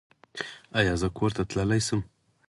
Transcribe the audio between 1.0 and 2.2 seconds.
زه کور ته تللی شم؟